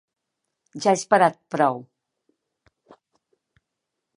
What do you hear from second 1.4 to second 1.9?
prou.